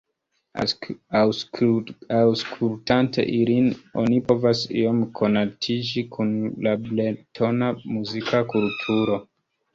[2.21, 3.67] Aŭskultante ilin
[4.05, 6.33] oni povas iom konatiĝi kun
[6.69, 9.23] la bretona muzika kulturo.